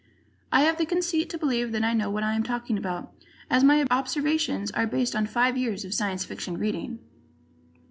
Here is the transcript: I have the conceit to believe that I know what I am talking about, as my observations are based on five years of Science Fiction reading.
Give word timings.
I 0.51 0.61
have 0.61 0.79
the 0.79 0.85
conceit 0.87 1.29
to 1.29 1.37
believe 1.37 1.71
that 1.73 1.83
I 1.83 1.93
know 1.93 2.09
what 2.09 2.23
I 2.23 2.33
am 2.33 2.41
talking 2.41 2.75
about, 2.75 3.13
as 3.51 3.63
my 3.63 3.85
observations 3.91 4.71
are 4.71 4.87
based 4.87 5.15
on 5.15 5.27
five 5.27 5.55
years 5.55 5.85
of 5.85 5.93
Science 5.93 6.25
Fiction 6.25 6.57
reading. 6.57 6.97